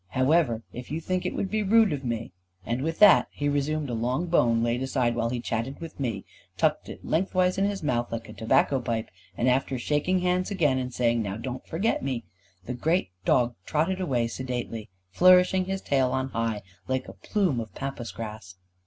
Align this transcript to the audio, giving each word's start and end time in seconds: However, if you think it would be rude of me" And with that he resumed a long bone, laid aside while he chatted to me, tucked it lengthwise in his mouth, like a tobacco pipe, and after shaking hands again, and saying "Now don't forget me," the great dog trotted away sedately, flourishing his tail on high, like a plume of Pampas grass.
However, 0.17 0.63
if 0.73 0.89
you 0.89 0.99
think 0.99 1.27
it 1.27 1.35
would 1.35 1.51
be 1.51 1.61
rude 1.61 1.93
of 1.93 2.03
me" 2.03 2.31
And 2.65 2.81
with 2.81 2.97
that 2.97 3.27
he 3.29 3.47
resumed 3.47 3.87
a 3.87 3.93
long 3.93 4.25
bone, 4.25 4.63
laid 4.63 4.81
aside 4.81 5.13
while 5.13 5.29
he 5.29 5.39
chatted 5.39 5.77
to 5.79 5.91
me, 6.01 6.25
tucked 6.57 6.89
it 6.89 7.05
lengthwise 7.05 7.59
in 7.59 7.65
his 7.65 7.83
mouth, 7.83 8.11
like 8.11 8.27
a 8.27 8.33
tobacco 8.33 8.81
pipe, 8.81 9.11
and 9.37 9.47
after 9.47 9.77
shaking 9.77 10.21
hands 10.21 10.49
again, 10.49 10.79
and 10.79 10.91
saying 10.91 11.21
"Now 11.21 11.37
don't 11.37 11.67
forget 11.67 12.01
me," 12.01 12.23
the 12.65 12.73
great 12.73 13.11
dog 13.25 13.53
trotted 13.63 14.01
away 14.01 14.27
sedately, 14.27 14.89
flourishing 15.11 15.65
his 15.65 15.83
tail 15.83 16.09
on 16.13 16.29
high, 16.29 16.63
like 16.87 17.07
a 17.07 17.13
plume 17.13 17.59
of 17.59 17.75
Pampas 17.75 18.11
grass. 18.11 18.55